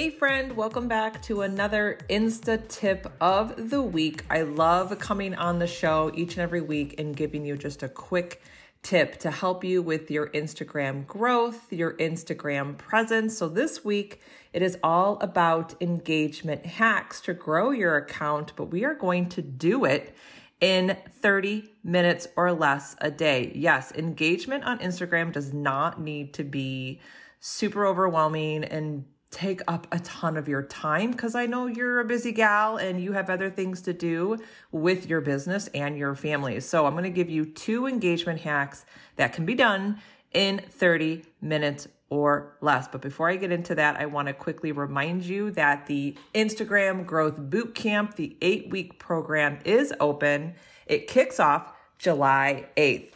[0.00, 4.24] Hey, friend, welcome back to another Insta tip of the week.
[4.30, 7.88] I love coming on the show each and every week and giving you just a
[7.90, 8.40] quick
[8.82, 13.36] tip to help you with your Instagram growth, your Instagram presence.
[13.36, 14.22] So, this week
[14.54, 19.42] it is all about engagement hacks to grow your account, but we are going to
[19.42, 20.16] do it
[20.62, 23.52] in 30 minutes or less a day.
[23.54, 27.00] Yes, engagement on Instagram does not need to be
[27.38, 32.04] super overwhelming and take up a ton of your time because I know you're a
[32.04, 34.38] busy gal and you have other things to do
[34.72, 36.58] with your business and your family.
[36.60, 38.84] So I'm going to give you two engagement hacks
[39.16, 40.00] that can be done
[40.32, 42.88] in 30 minutes or less.
[42.88, 47.06] But before I get into that, I want to quickly remind you that the Instagram
[47.06, 50.54] Growth Bootcamp, the eight week program, is open.
[50.86, 53.12] It kicks off July 8th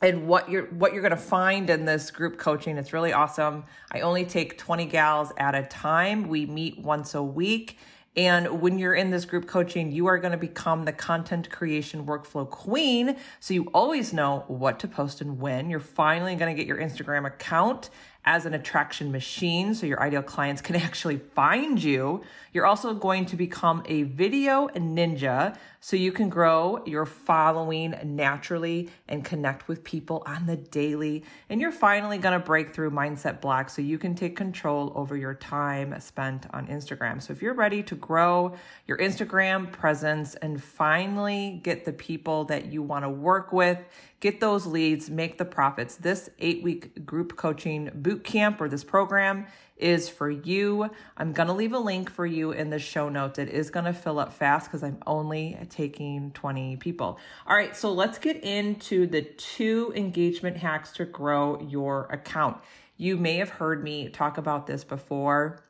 [0.00, 3.64] and what you're what you're going to find in this group coaching it's really awesome.
[3.90, 6.28] I only take 20 gals at a time.
[6.28, 7.78] We meet once a week.
[8.16, 12.06] And when you're in this group coaching you are going to become the content creation
[12.06, 13.16] workflow queen.
[13.40, 15.70] So you always know what to post and when.
[15.70, 17.90] You're finally going to get your instagram account
[18.24, 22.22] as an attraction machine so your ideal clients can actually find you.
[22.52, 28.90] You're also going to become a video ninja so you can grow your following naturally
[29.06, 31.24] and connect with people on the daily.
[31.48, 35.16] And you're finally going to break through mindset blocks so you can take control over
[35.16, 37.22] your time spent on Instagram.
[37.22, 38.54] So if you're ready to grow
[38.86, 43.78] your Instagram presence and finally get the people that you want to work with,
[44.20, 45.96] get those leads, make the profits.
[45.96, 50.90] This eight week group coaching boot camp or this program is for you.
[51.16, 53.38] I'm going to leave a link for you in the show notes.
[53.38, 57.18] It is going to fill up fast because I'm only taking 20 people.
[57.46, 62.58] All right, so let's get into the two engagement hacks to grow your account.
[62.96, 65.62] You may have heard me talk about this before.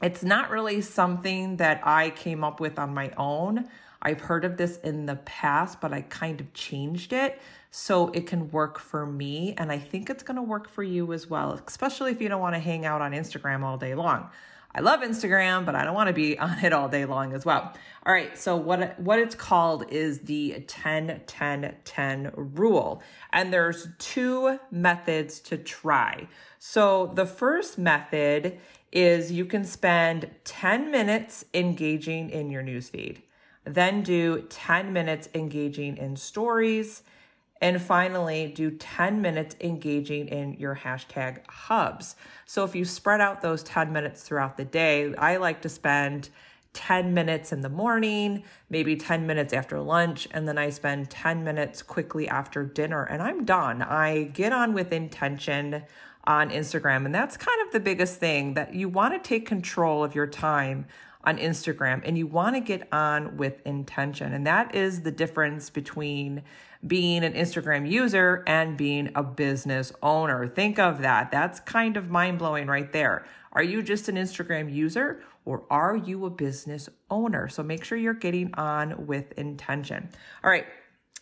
[0.00, 3.68] It's not really something that I came up with on my own.
[4.00, 7.40] I've heard of this in the past, but I kind of changed it
[7.72, 9.54] so it can work for me.
[9.58, 12.40] And I think it's going to work for you as well, especially if you don't
[12.40, 14.30] want to hang out on Instagram all day long.
[14.74, 17.44] I love Instagram, but I don't want to be on it all day long as
[17.44, 17.72] well.
[18.06, 23.02] All right, so what what it's called is the 10 10 10 rule.
[23.32, 26.28] And there's two methods to try.
[26.58, 28.58] So the first method
[28.90, 33.22] is you can spend 10 minutes engaging in your newsfeed.
[33.64, 37.02] Then do 10 minutes engaging in stories
[37.60, 42.16] and finally, do 10 minutes engaging in your hashtag hubs.
[42.46, 46.30] So if you spread out those 10 minutes throughout the day, I like to spend
[46.74, 51.42] 10 minutes in the morning, maybe 10 minutes after lunch, and then I spend 10
[51.42, 53.82] minutes quickly after dinner, and I'm done.
[53.82, 55.82] I get on with intention
[56.28, 60.04] on Instagram, and that's kind of the biggest thing that you want to take control
[60.04, 60.86] of your time
[61.24, 64.32] on Instagram and you want to get on with intention.
[64.32, 66.42] And that is the difference between
[66.86, 70.46] being an Instagram user and being a business owner.
[70.46, 71.32] Think of that.
[71.32, 73.26] That's kind of mind blowing right there.
[73.52, 77.48] Are you just an Instagram user or are you a business owner?
[77.48, 80.08] So make sure you're getting on with intention.
[80.44, 80.66] All right.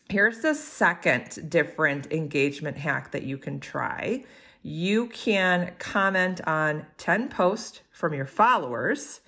[0.08, 4.24] Here's the second different engagement hack that you can try.
[4.62, 9.20] You can comment on 10 posts from your followers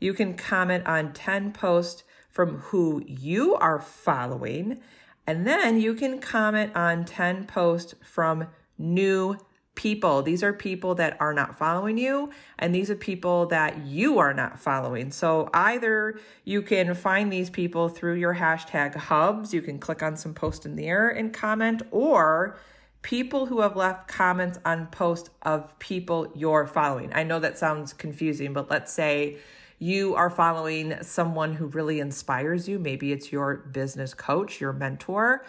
[0.00, 4.80] you can comment on 10 posts from who you are following.
[5.26, 8.46] And then you can comment on 10 posts from
[8.78, 9.36] new
[9.78, 10.22] people.
[10.22, 14.34] These are people that are not following you, and these are people that you are
[14.34, 15.12] not following.
[15.12, 20.16] So either you can find these people through your hashtag hubs, you can click on
[20.16, 22.58] some post in there and comment, or
[23.02, 27.12] people who have left comments on posts of people you're following.
[27.14, 29.38] I know that sounds confusing, but let's say
[29.78, 35.44] you are following someone who really inspires you, maybe it's your business coach, your mentor,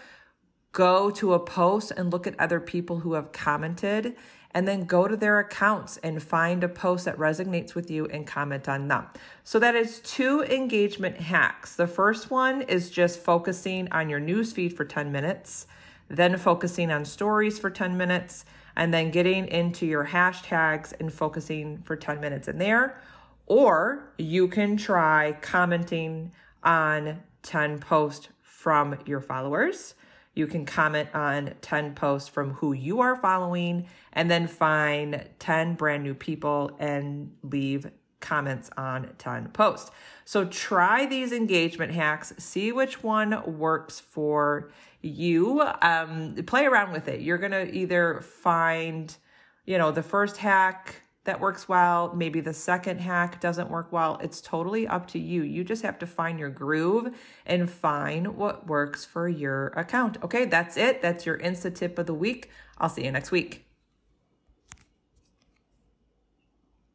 [0.71, 4.15] go to a post and look at other people who have commented
[4.51, 8.25] and then go to their accounts and find a post that resonates with you and
[8.25, 9.05] comment on them.
[9.43, 11.75] So that is two engagement hacks.
[11.75, 15.67] The first one is just focusing on your newsfeed for 10 minutes,
[16.07, 18.45] then focusing on stories for 10 minutes,
[18.75, 22.99] and then getting into your hashtags and focusing for 10 minutes in there.
[23.45, 26.31] Or you can try commenting
[26.63, 29.95] on 10 posts from your followers.
[30.35, 35.75] You can comment on 10 posts from who you are following and then find 10
[35.75, 37.89] brand new people and leave
[38.19, 39.91] comments on 10 posts.
[40.25, 44.71] So try these engagement hacks, see which one works for
[45.01, 45.61] you.
[45.81, 47.21] Um, play around with it.
[47.21, 49.15] You're going to either find,
[49.65, 52.13] you know, the first hack that works well.
[52.15, 54.19] Maybe the second hack doesn't work well.
[54.21, 55.43] It's totally up to you.
[55.43, 60.17] You just have to find your groove and find what works for your account.
[60.23, 61.01] Okay, that's it.
[61.01, 62.49] That's your Insta tip of the week.
[62.77, 63.68] I'll see you next week.